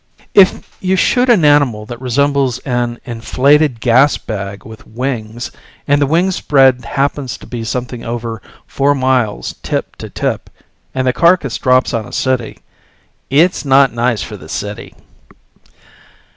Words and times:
If 0.33 0.67
you 0.79 0.95
shoot 0.95 1.29
an 1.29 1.45
animal 1.45 1.85
that 1.85 2.01
resembles 2.01 2.57
an 2.65 2.99
inflated 3.05 3.79
gas 3.79 4.17
bag 4.17 4.65
with 4.65 4.87
wings, 4.87 5.51
and 5.87 6.01
the 6.01 6.07
wingspread 6.07 6.83
happens 6.85 7.37
to 7.37 7.45
be 7.45 7.63
something 7.63 8.03
over 8.03 8.41
four 8.65 8.95
miles 8.95 9.53
tip 9.61 9.95
to 9.97 10.09
tip, 10.09 10.49
and 10.95 11.05
the 11.05 11.13
carcass 11.13 11.59
drops 11.59 11.93
on 11.93 12.07
a 12.07 12.11
city 12.11 12.57
it's 13.29 13.63
not 13.63 13.93
nice 13.93 14.23
for 14.23 14.37
the 14.37 14.49
city. 14.49 14.95